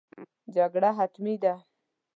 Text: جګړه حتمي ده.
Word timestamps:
جګړه 0.55 0.89
حتمي 0.97 1.35
ده. 1.43 1.53